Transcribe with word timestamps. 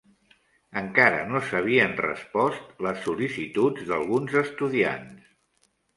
Encara 0.79 1.17
no 1.33 1.41
s'havien 1.49 1.93
respost 1.99 2.73
les 2.87 3.05
sol·licituds 3.09 3.87
d'alguns 3.91 4.35
estudiants. 4.43 5.33